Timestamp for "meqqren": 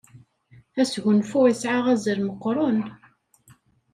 2.27-2.79